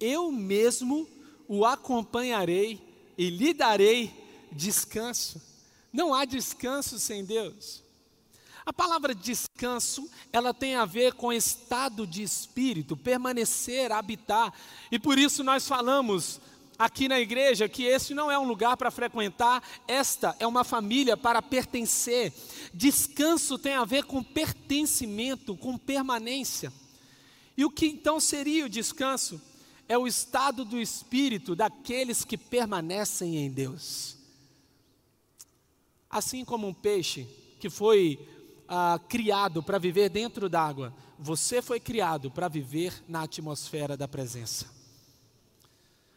[0.01, 1.07] Eu mesmo
[1.53, 2.79] o acompanharei
[3.17, 4.09] e lhe darei
[4.53, 5.41] descanso.
[5.91, 7.83] Não há descanso sem Deus.
[8.65, 14.53] A palavra descanso, ela tem a ver com estado de espírito, permanecer, habitar.
[14.89, 16.39] E por isso nós falamos
[16.79, 21.17] aqui na igreja que esse não é um lugar para frequentar, esta é uma família
[21.17, 22.31] para pertencer.
[22.73, 26.71] Descanso tem a ver com pertencimento, com permanência.
[27.57, 29.50] E o que então seria o descanso?
[29.91, 34.15] É o estado do espírito daqueles que permanecem em Deus.
[36.09, 37.27] Assim como um peixe
[37.59, 38.25] que foi
[38.69, 44.65] ah, criado para viver dentro d'água, você foi criado para viver na atmosfera da presença.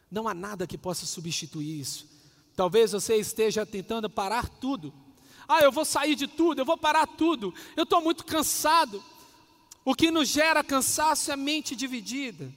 [0.09, 2.07] Não há nada que possa substituir isso.
[2.55, 4.93] Talvez você esteja tentando parar tudo.
[5.49, 7.53] Ah, eu vou sair de tudo, eu vou parar tudo.
[7.75, 9.03] Eu estou muito cansado.
[9.83, 12.49] O que nos gera cansaço é mente dividida.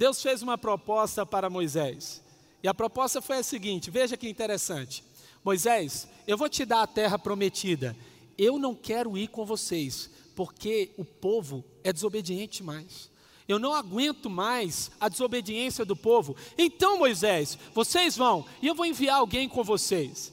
[0.00, 2.22] Deus fez uma proposta para Moisés.
[2.62, 5.04] E a proposta foi a seguinte: veja que interessante.
[5.44, 7.94] Moisés, eu vou te dar a terra prometida.
[8.38, 13.10] Eu não quero ir com vocês, porque o povo é desobediente mais.
[13.46, 16.34] Eu não aguento mais a desobediência do povo.
[16.56, 20.32] Então, Moisés, vocês vão e eu vou enviar alguém com vocês.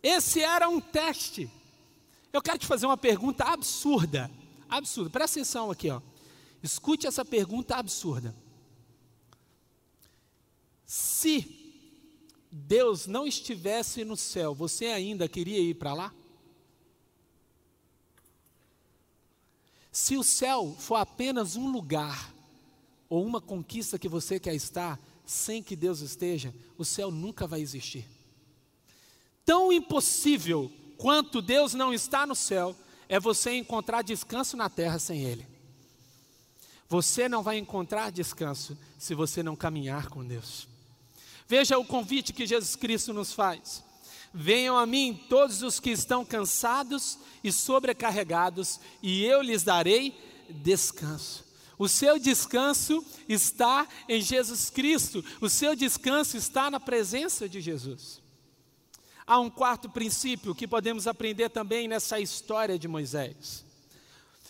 [0.00, 1.50] Esse era um teste.
[2.32, 4.30] Eu quero te fazer uma pergunta absurda.
[4.68, 5.10] Absurda.
[5.10, 6.00] Presta atenção aqui, ó.
[6.62, 8.45] Escute essa pergunta absurda.
[10.86, 11.44] Se
[12.50, 16.14] Deus não estivesse no céu, você ainda queria ir para lá?
[19.90, 22.32] Se o céu for apenas um lugar
[23.08, 27.60] ou uma conquista que você quer estar, sem que Deus esteja, o céu nunca vai
[27.60, 28.06] existir.
[29.44, 32.76] Tão impossível quanto Deus não está no céu,
[33.08, 35.46] é você encontrar descanso na terra sem Ele.
[36.88, 40.68] Você não vai encontrar descanso se você não caminhar com Deus.
[41.48, 43.84] Veja o convite que Jesus Cristo nos faz.
[44.32, 50.14] Venham a mim todos os que estão cansados e sobrecarregados, e eu lhes darei
[50.50, 51.44] descanso.
[51.78, 58.20] O seu descanso está em Jesus Cristo, o seu descanso está na presença de Jesus.
[59.26, 63.64] Há um quarto princípio que podemos aprender também nessa história de Moisés.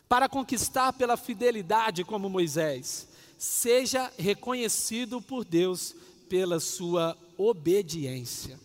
[0.08, 5.94] Para conquistar pela fidelidade como Moisés, seja reconhecido por Deus
[6.28, 8.58] pela sua obediência.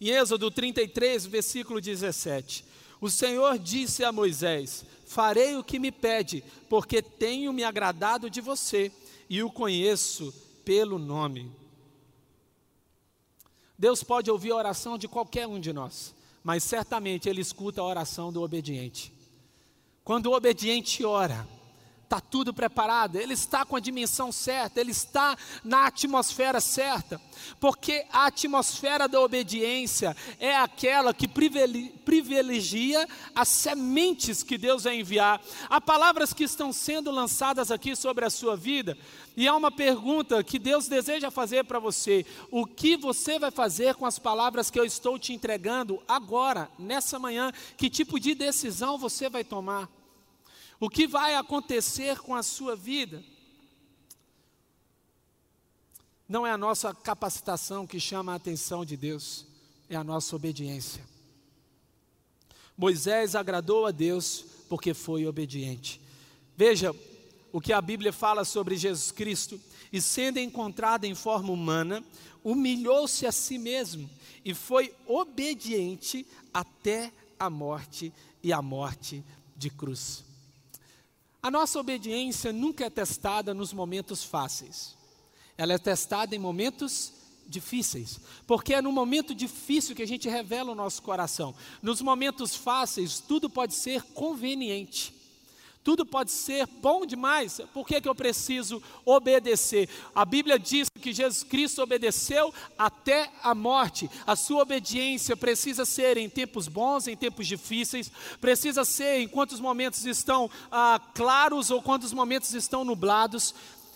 [0.00, 2.64] Em Êxodo 33, versículo 17:
[3.00, 8.40] O Senhor disse a Moisés: Farei o que me pede, porque tenho me agradado de
[8.40, 8.92] você
[9.28, 10.32] e o conheço
[10.64, 11.50] pelo nome.
[13.78, 17.84] Deus pode ouvir a oração de qualquer um de nós, mas certamente Ele escuta a
[17.84, 19.12] oração do obediente.
[20.04, 21.46] Quando o obediente ora,
[22.08, 27.20] está tudo preparado, ele está com a dimensão certa, ele está na atmosfera certa,
[27.60, 35.38] porque a atmosfera da obediência é aquela que privilegia as sementes que Deus vai enviar.
[35.68, 38.96] Há palavras que estão sendo lançadas aqui sobre a sua vida,
[39.36, 43.94] e há uma pergunta que Deus deseja fazer para você: o que você vai fazer
[43.96, 47.52] com as palavras que eu estou te entregando agora, nessa manhã?
[47.76, 49.97] Que tipo de decisão você vai tomar?
[50.80, 53.22] O que vai acontecer com a sua vida?
[56.28, 59.46] Não é a nossa capacitação que chama a atenção de Deus,
[59.88, 61.02] é a nossa obediência.
[62.76, 66.00] Moisés agradou a Deus porque foi obediente.
[66.56, 66.94] Veja
[67.50, 69.58] o que a Bíblia fala sobre Jesus Cristo,
[69.90, 72.04] e sendo encontrado em forma humana,
[72.44, 74.08] humilhou-se a si mesmo
[74.44, 78.12] e foi obediente até a morte
[78.42, 79.24] e a morte
[79.56, 80.27] de cruz.
[81.48, 84.94] A nossa obediência nunca é testada nos momentos fáceis.
[85.56, 87.10] Ela é testada em momentos
[87.46, 91.54] difíceis, porque é no momento difícil que a gente revela o nosso coração.
[91.80, 95.14] Nos momentos fáceis, tudo pode ser conveniente.
[95.88, 99.88] Tudo pode ser bom demais, por que, que eu preciso obedecer?
[100.14, 104.10] A Bíblia diz que Jesus Cristo obedeceu até a morte.
[104.26, 109.60] A sua obediência precisa ser em tempos bons, em tempos difíceis, precisa ser em quantos
[109.60, 113.54] momentos estão ah, claros ou quantos momentos estão nublados.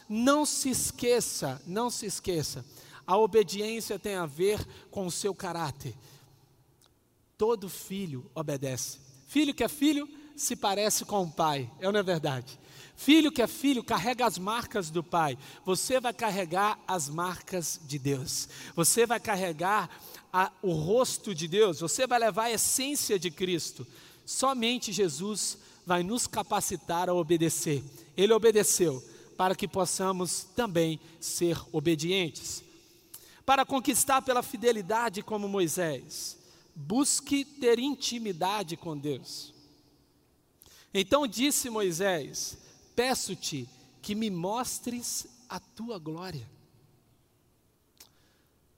[0.08, 2.64] Não se esqueça, não se esqueça,
[3.06, 5.94] a obediência tem a ver com o seu caráter.
[7.36, 8.98] Todo filho obedece.
[9.26, 12.58] Filho que é filho, se parece com o pai, é ou não é verdade?
[12.96, 17.98] Filho que é filho carrega as marcas do pai, você vai carregar as marcas de
[17.98, 19.90] Deus, você vai carregar
[20.32, 23.86] a, o rosto de Deus, você vai levar a essência de Cristo.
[24.24, 27.82] Somente Jesus vai nos capacitar a obedecer.
[28.16, 29.02] Ele obedeceu
[29.36, 32.62] para que possamos também ser obedientes.
[33.44, 36.38] Para conquistar pela fidelidade como Moisés,
[36.74, 39.51] busque ter intimidade com Deus.
[40.92, 42.58] Então disse Moisés:
[42.94, 43.68] Peço-te
[44.00, 46.48] que me mostres a tua glória.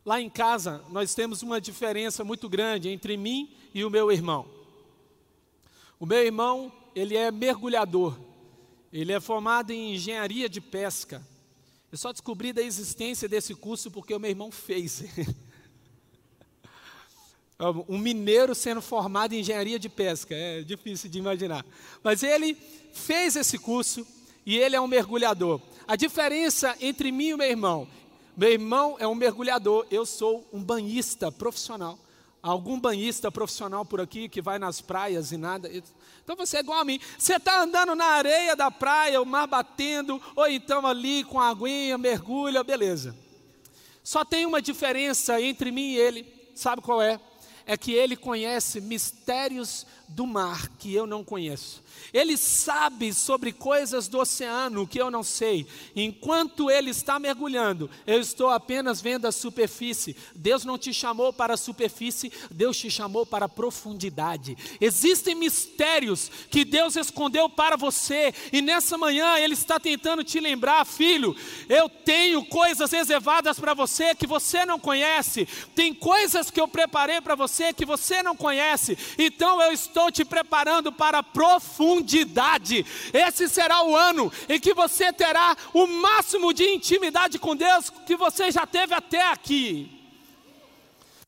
[0.05, 4.47] Lá em casa, nós temos uma diferença muito grande entre mim e o meu irmão.
[5.99, 8.19] O meu irmão, ele é mergulhador.
[8.93, 11.27] Ele é formado em engenharia de pesca.
[11.91, 15.05] Eu só descobri da existência desse curso porque o meu irmão fez.
[17.89, 21.65] Um mineiro sendo formado em engenharia de pesca, é difícil de imaginar.
[22.03, 22.57] Mas ele
[22.93, 24.07] fez esse curso
[24.45, 25.61] e ele é um mergulhador.
[25.87, 27.89] A diferença entre mim e meu irmão:
[28.37, 31.99] meu irmão é um mergulhador, eu sou um banhista profissional.
[32.43, 35.71] Algum banhista profissional por aqui que vai nas praias e nada.
[36.23, 37.01] Então você é igual a mim.
[37.17, 41.49] Você está andando na areia da praia, o mar batendo, ou então ali com a
[41.49, 43.17] aguinha, mergulha, beleza.
[44.03, 46.51] Só tem uma diferença entre mim e ele.
[46.55, 47.19] Sabe qual é?
[47.67, 51.83] É que ele conhece mistérios do mar que eu não conheço.
[52.13, 55.67] Ele sabe sobre coisas do oceano que eu não sei.
[55.97, 60.17] Enquanto ele está mergulhando, eu estou apenas vendo a superfície.
[60.35, 64.57] Deus não te chamou para a superfície, Deus te chamou para a profundidade.
[64.81, 70.85] Existem mistérios que Deus escondeu para você, e nessa manhã Ele está tentando te lembrar,
[70.85, 71.35] filho.
[71.69, 77.21] Eu tenho coisas reservadas para você que você não conhece, tem coisas que eu preparei
[77.21, 82.85] para você que você não conhece, então eu estou te preparando para a profundidade.
[83.13, 88.17] Esse será o ano em que você terá o máximo de intimidade com Deus que
[88.17, 89.91] você já teve até aqui.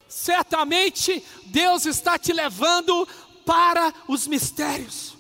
[0.08, 3.06] Certamente Deus está te levando
[3.44, 5.16] para os mistérios.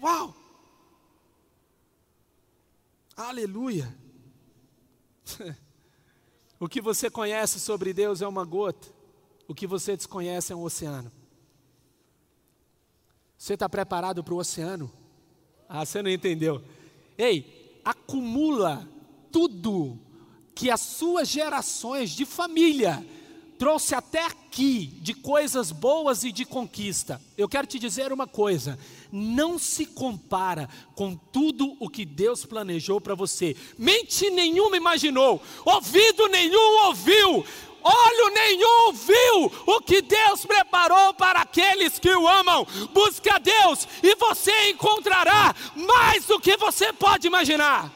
[0.00, 0.34] Uau!
[3.16, 3.94] Aleluia!
[6.58, 8.88] O que você conhece sobre Deus é uma gota,
[9.46, 11.12] o que você desconhece é um oceano.
[13.46, 14.90] Você está preparado para o oceano?
[15.68, 16.60] Ah, você não entendeu.
[17.16, 18.88] Ei, acumula
[19.30, 20.00] tudo
[20.52, 23.06] que as suas gerações de família
[23.56, 27.22] trouxe até aqui de coisas boas e de conquista.
[27.38, 28.76] Eu quero te dizer uma coisa:
[29.12, 33.54] não se compara com tudo o que Deus planejou para você.
[33.78, 37.44] Mente nenhuma imaginou, ouvido nenhum ouviu,
[37.86, 42.66] olho nenhum viu o que Deus preparou para aqueles que o amam.
[42.92, 47.92] Busque a Deus e você encontrará mais do que você pode imaginar.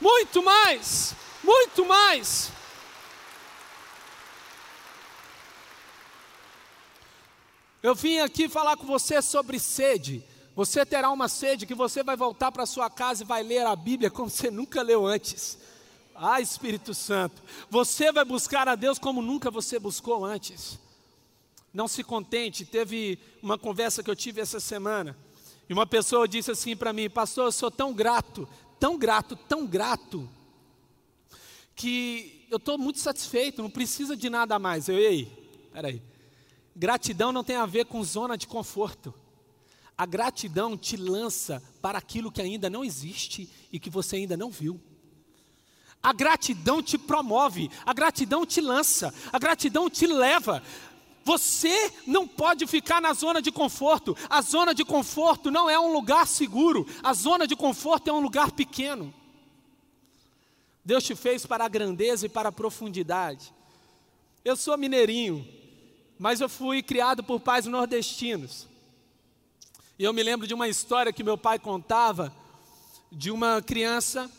[0.00, 2.52] Muito mais, muito mais.
[7.82, 10.24] Eu vim aqui falar com você sobre sede.
[10.54, 13.76] Você terá uma sede que você vai voltar para sua casa e vai ler a
[13.76, 15.56] Bíblia como você nunca leu antes.
[16.20, 17.40] Ah, Espírito Santo,
[17.70, 20.76] você vai buscar a Deus como nunca você buscou antes.
[21.72, 25.16] Não se contente, teve uma conversa que eu tive essa semana,
[25.68, 28.48] e uma pessoa disse assim para mim: Pastor, eu sou tão grato,
[28.80, 30.28] tão grato, tão grato,
[31.76, 34.88] que eu estou muito satisfeito, não precisa de nada mais.
[34.88, 35.30] Eu, ei,
[35.72, 36.02] peraí.
[36.74, 39.14] Gratidão não tem a ver com zona de conforto.
[39.96, 44.50] A gratidão te lança para aquilo que ainda não existe e que você ainda não
[44.50, 44.80] viu.
[46.02, 50.62] A gratidão te promove, a gratidão te lança, a gratidão te leva.
[51.24, 54.16] Você não pode ficar na zona de conforto.
[54.30, 56.86] A zona de conforto não é um lugar seguro.
[57.02, 59.12] A zona de conforto é um lugar pequeno.
[60.84, 63.52] Deus te fez para a grandeza e para a profundidade.
[64.42, 65.58] Eu sou mineirinho
[66.18, 68.66] mas eu fui criado por pais nordestinos.
[69.98, 72.34] E eu me lembro de uma história que meu pai contava
[73.10, 74.30] de uma criança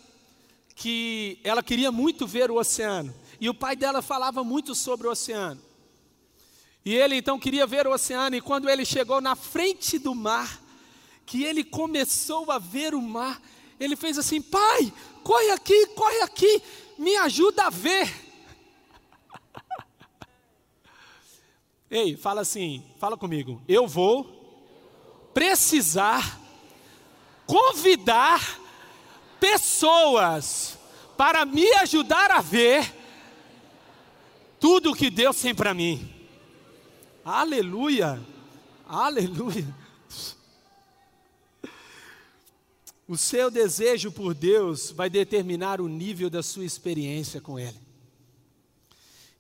[0.80, 3.14] que ela queria muito ver o oceano.
[3.38, 5.62] E o pai dela falava muito sobre o oceano.
[6.86, 10.62] E ele então queria ver o oceano, e quando ele chegou na frente do mar,
[11.26, 13.42] que ele começou a ver o mar,
[13.78, 16.64] ele fez assim: Pai, corre aqui, corre aqui,
[16.98, 18.10] me ajuda a ver.
[21.92, 23.62] Ei, fala assim, fala comigo.
[23.68, 24.24] Eu vou
[25.34, 26.40] precisar
[27.46, 28.69] convidar
[29.40, 30.78] pessoas
[31.18, 32.94] para me ajudar a ver
[34.60, 36.14] tudo o que Deus tem para mim.
[37.24, 38.22] Aleluia!
[38.88, 39.76] Aleluia!
[43.08, 47.80] O seu desejo por Deus vai determinar o nível da sua experiência com Ele.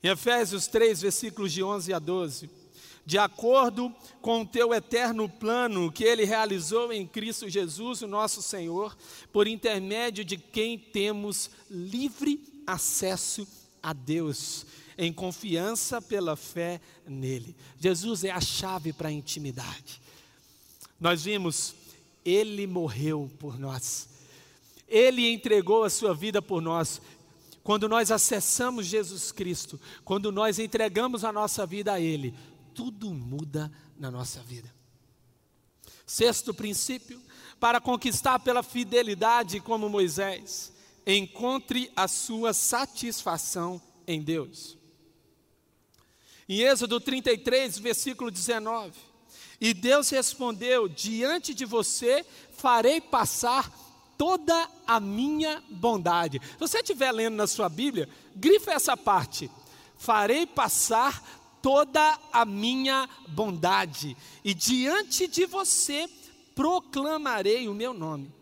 [0.02, 2.50] Em Efésios 3, versículos de 11 a 12.
[3.10, 3.92] De acordo
[4.22, 8.96] com o teu eterno plano que ele realizou em Cristo Jesus, o nosso Senhor,
[9.34, 13.48] por intermédio de quem temos livre acesso
[13.82, 14.64] a Deus,
[14.96, 17.56] em confiança pela fé nele.
[17.80, 20.00] Jesus é a chave para a intimidade.
[21.00, 21.74] Nós vimos,
[22.24, 24.08] ele morreu por nós.
[24.88, 27.02] Ele entregou a sua vida por nós.
[27.64, 32.34] Quando nós acessamos Jesus Cristo, quando nós entregamos a nossa vida a Ele,
[32.80, 34.74] tudo muda na nossa vida.
[36.06, 37.22] Sexto princípio,
[37.60, 40.72] para conquistar pela fidelidade como Moisés,
[41.06, 44.78] encontre a sua satisfação em Deus.
[46.48, 48.98] Em Êxodo 33, versículo 19:
[49.60, 53.70] E Deus respondeu: Diante de você farei passar
[54.18, 56.40] toda a minha bondade.
[56.54, 59.52] Se você estiver lendo na sua Bíblia, grifa essa parte.
[59.98, 66.10] Farei passar toda a minha bondade, e diante de você
[66.56, 68.39] proclamarei o meu nome.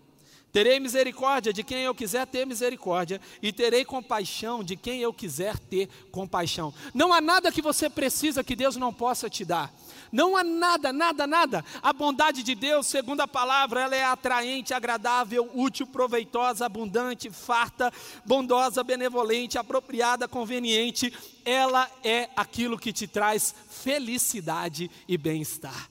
[0.57, 5.59] Terei misericórdia de quem eu quiser ter misericórdia, e terei compaixão de quem eu quiser
[5.59, 6.73] ter compaixão.
[6.95, 9.71] Não há nada que você precisa que Deus não possa te dar.
[10.11, 11.63] Não há nada, nada, nada.
[11.79, 17.93] A bondade de Deus, segundo a palavra, ela é atraente, agradável, útil, proveitosa, abundante, farta,
[18.25, 21.13] bondosa, benevolente, apropriada, conveniente.
[21.45, 25.87] Ela é aquilo que te traz felicidade e bem-estar.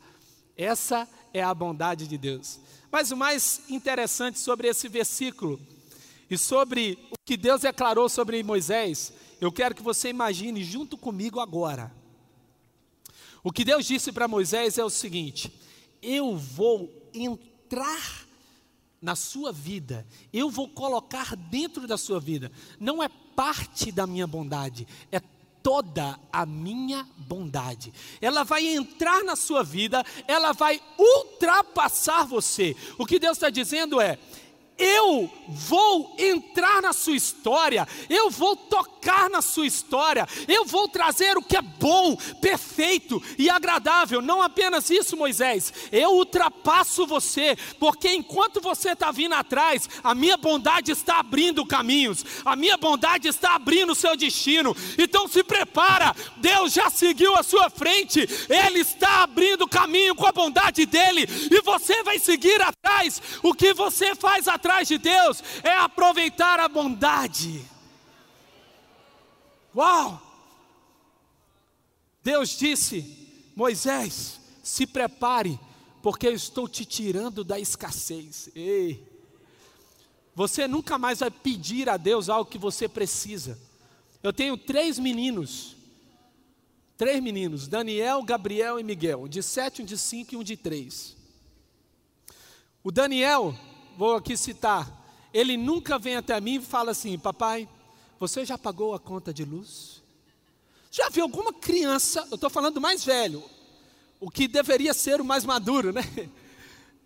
[0.56, 2.65] Essa é a bondade de Deus.
[2.90, 5.60] Mas o mais interessante sobre esse versículo
[6.30, 11.40] e sobre o que Deus declarou sobre Moisés, eu quero que você imagine junto comigo
[11.40, 11.92] agora.
[13.42, 15.52] O que Deus disse para Moisés é o seguinte:
[16.02, 18.26] eu vou entrar
[19.00, 24.26] na sua vida, eu vou colocar dentro da sua vida, não é parte da minha
[24.26, 25.20] bondade, é
[25.66, 27.92] toda a minha bondade.
[28.20, 32.76] Ela vai entrar na sua vida, ela vai ultrapassar você.
[32.96, 34.16] O que Deus está dizendo é:
[34.78, 41.36] eu vou entrar na sua história, eu vou tocar na sua história, eu vou trazer
[41.36, 44.20] o que é bom, perfeito e agradável.
[44.20, 50.36] Não apenas isso, Moisés, eu ultrapasso você, porque enquanto você está vindo atrás, a minha
[50.36, 54.76] bondade está abrindo caminhos, a minha bondade está abrindo o seu destino.
[54.98, 60.32] Então se prepara, Deus já seguiu a sua frente, Ele está abrindo caminho com a
[60.32, 63.22] bondade dele, e você vai seguir atrás.
[63.42, 64.65] O que você faz atrás?
[64.66, 67.64] Atrás de Deus é aproveitar a bondade.
[69.74, 70.20] Uau!
[72.22, 75.58] Deus disse: Moisés, se prepare,
[76.02, 78.50] porque eu estou te tirando da escassez.
[78.54, 79.06] Ei!
[80.34, 83.58] Você nunca mais vai pedir a Deus algo que você precisa.
[84.22, 85.76] Eu tenho três meninos,
[86.96, 90.56] três meninos, Daniel, Gabriel e Miguel, um de sete, um de cinco e um de
[90.56, 91.16] três.
[92.82, 93.56] O Daniel,
[93.96, 97.68] vou aqui citar, ele nunca vem até mim e fala assim: Papai,
[98.18, 100.02] você já pagou a conta de luz?
[100.90, 103.42] Já viu alguma criança, eu estou falando mais velho,
[104.20, 106.02] o que deveria ser o mais maduro, né?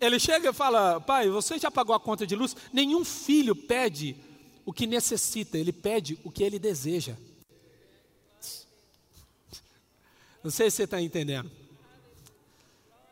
[0.00, 2.56] Ele chega e fala: Pai, você já pagou a conta de luz?
[2.72, 4.16] Nenhum filho pede
[4.64, 7.16] o que necessita, ele pede o que ele deseja.
[10.42, 11.50] Não sei se você está entendendo.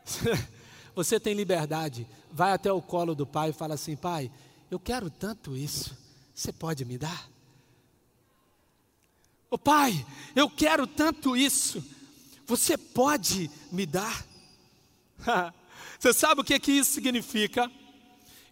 [0.99, 4.29] Você tem liberdade vai até o colo do pai e fala assim: Pai,
[4.69, 5.97] eu quero tanto isso,
[6.35, 7.31] você pode me dar?
[9.49, 11.81] Ô oh, pai, eu quero tanto isso,
[12.45, 14.27] você pode me dar?
[16.01, 17.71] você sabe o que, que isso significa?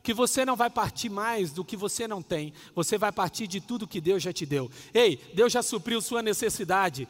[0.01, 3.61] Que você não vai partir mais do que você não tem, você vai partir de
[3.61, 4.71] tudo que Deus já te deu.
[4.95, 7.09] Ei, Deus já supriu sua necessidade.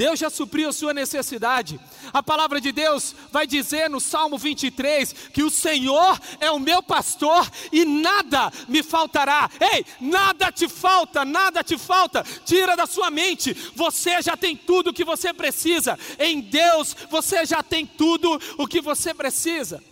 [0.00, 1.78] Deus já supriu a sua necessidade.
[2.10, 6.82] A palavra de Deus vai dizer no Salmo 23 que o Senhor é o meu
[6.82, 9.50] pastor e nada me faltará.
[9.60, 12.24] Ei, nada te falta, nada te falta.
[12.46, 15.98] Tira da sua mente, você já tem tudo o que você precisa.
[16.18, 19.84] Em Deus você já tem tudo o que você precisa.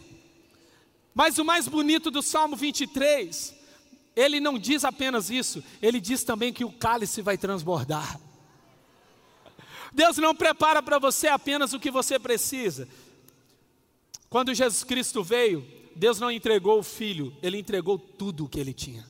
[1.15, 3.55] Mas o mais bonito do Salmo 23,
[4.17, 8.19] ele não diz apenas isso, ele diz também que o cálice vai transbordar.
[9.99, 12.87] Deus não prepara para você apenas o que você precisa.
[14.31, 18.73] Quando Jesus Cristo veio, Deus não entregou o filho, ele entregou tudo o que ele
[18.73, 19.05] tinha.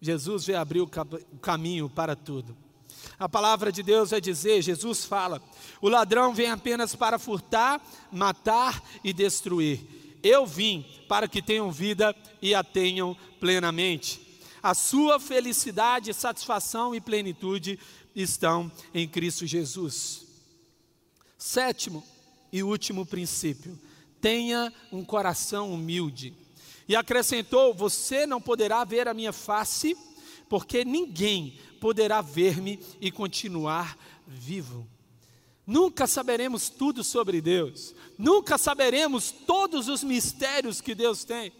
[0.00, 0.90] Jesus veio abrir o
[1.40, 2.56] caminho para tudo.
[3.16, 5.40] A palavra de Deus vai dizer, Jesus fala:
[5.80, 10.18] o ladrão vem apenas para furtar, matar e destruir.
[10.20, 14.20] Eu vim para que tenham vida e a tenham plenamente.
[14.60, 17.78] A sua felicidade, satisfação e plenitude
[18.14, 20.26] estão em Cristo Jesus.
[21.38, 22.04] Sétimo
[22.52, 23.78] e último princípio:
[24.20, 26.34] tenha um coração humilde.
[26.88, 29.96] E acrescentou: Você não poderá ver a minha face,
[30.48, 34.86] porque ninguém poderá ver-me e continuar vivo.
[35.66, 41.52] Nunca saberemos tudo sobre Deus, nunca saberemos todos os mistérios que Deus tem.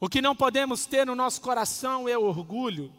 [0.00, 2.92] O que não podemos ter no nosso coração é orgulho,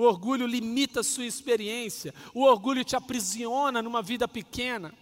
[0.00, 2.14] o orgulho limita a sua experiência.
[2.32, 4.94] O orgulho te aprisiona numa vida pequena.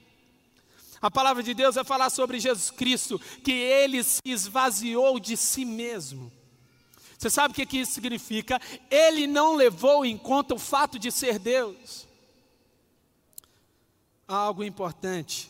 [1.01, 5.65] A palavra de Deus vai falar sobre Jesus Cristo, que ele se esvaziou de si
[5.65, 6.33] mesmo.
[7.17, 8.61] Você sabe o que, isso significa?
[8.91, 12.09] Ele não levou em conta o fato de ser Deus.
[14.27, 15.49] Há algo importante.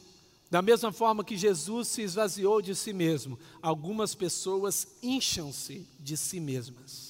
[0.50, 6.38] Da mesma forma que Jesus se esvaziou de si mesmo, algumas pessoas incham-se de si
[6.38, 7.07] mesmas.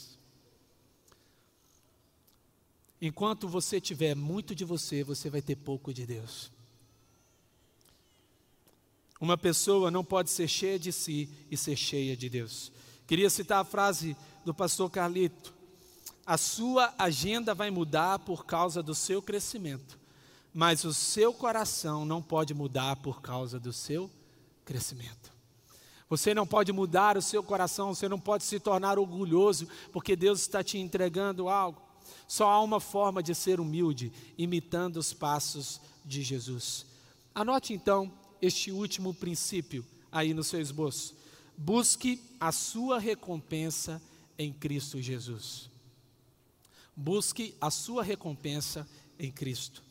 [3.00, 6.50] Enquanto você tiver muito de você, você vai ter pouco de Deus.
[9.20, 12.72] Uma pessoa não pode ser cheia de si e ser cheia de Deus.
[13.06, 15.54] Queria citar a frase do pastor Carlito:
[16.26, 19.98] A sua agenda vai mudar por causa do seu crescimento,
[20.52, 24.10] mas o seu coração não pode mudar por causa do seu
[24.64, 25.32] crescimento.
[26.08, 30.40] Você não pode mudar o seu coração, você não pode se tornar orgulhoso, porque Deus
[30.40, 31.87] está te entregando algo.
[32.26, 36.86] Só há uma forma de ser humilde, imitando os passos de Jesus.
[37.34, 41.16] Anote então este último princípio aí no seu esboço.
[41.56, 44.00] Busque a sua recompensa
[44.38, 45.68] em Cristo Jesus.
[46.94, 48.88] Busque a sua recompensa
[49.18, 49.82] em Cristo.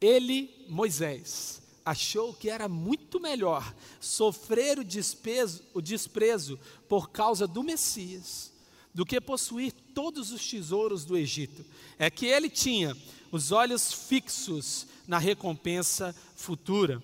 [0.00, 6.58] Ele, Moisés, achou que era muito melhor sofrer o desprezo, o desprezo
[6.88, 8.51] por causa do Messias
[8.94, 11.64] do que possuir todos os tesouros do Egito.
[11.98, 12.96] É que ele tinha
[13.30, 17.02] os olhos fixos na recompensa futura.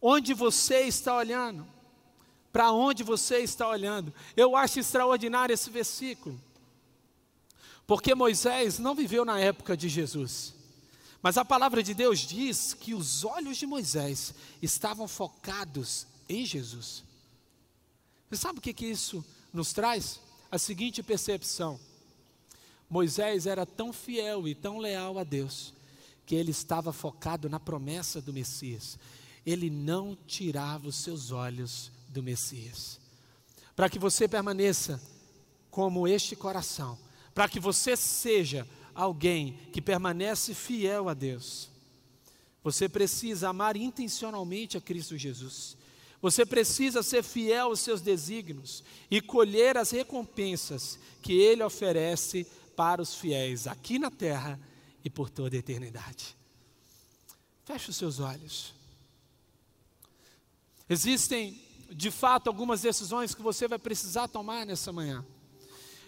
[0.00, 1.78] Onde você está olhando?
[2.52, 4.12] para onde você está olhando.
[4.36, 6.40] Eu acho extraordinário esse versículo.
[7.86, 10.54] Porque Moisés não viveu na época de Jesus.
[11.22, 17.04] Mas a palavra de Deus diz que os olhos de Moisés estavam focados em Jesus.
[18.28, 20.20] Você sabe o que, que isso nos traz?
[20.50, 21.78] A seguinte percepção:
[22.88, 25.74] Moisés era tão fiel e tão leal a Deus,
[26.24, 28.98] que ele estava focado na promessa do Messias.
[29.46, 33.00] Ele não tirava os seus olhos do Messias.
[33.74, 35.00] Para que você permaneça
[35.70, 36.98] como este coração,
[37.34, 41.70] para que você seja alguém que permanece fiel a Deus,
[42.64, 45.77] você precisa amar intencionalmente a Cristo Jesus.
[46.20, 53.00] Você precisa ser fiel aos seus desígnios e colher as recompensas que Ele oferece para
[53.00, 54.58] os fiéis aqui na terra
[55.04, 56.36] e por toda a eternidade.
[57.64, 58.74] Feche os seus olhos.
[60.88, 61.60] Existem,
[61.90, 65.24] de fato, algumas decisões que você vai precisar tomar nessa manhã.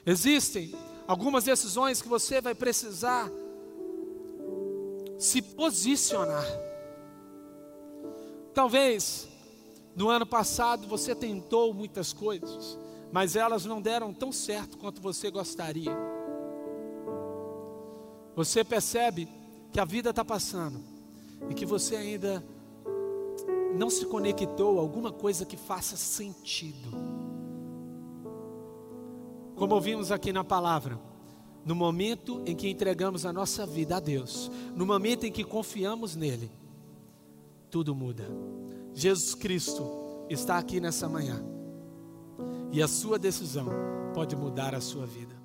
[0.05, 0.75] Existem
[1.07, 3.31] algumas decisões que você vai precisar
[5.19, 6.47] se posicionar.
[8.55, 9.30] Talvez
[9.95, 12.79] no ano passado você tentou muitas coisas,
[13.13, 15.97] mas elas não deram tão certo quanto você gostaria.
[18.37, 19.29] Você percebe
[19.73, 20.81] que a vida está passando
[21.49, 22.45] e que você ainda
[23.75, 26.91] não se conectou a alguma coisa que faça sentido.
[29.57, 30.99] Como ouvimos aqui na palavra,
[31.65, 36.17] no momento em que entregamos a nossa vida a Deus, no momento em que confiamos
[36.17, 36.51] nele,
[37.71, 38.27] tudo muda.
[38.95, 41.43] Jesus Cristo está aqui nessa manhã
[42.73, 43.69] e a sua decisão
[44.15, 45.40] pode mudar a sua vida.